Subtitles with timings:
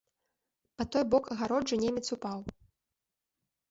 [0.79, 2.39] Па той бок агароджы немец упаў.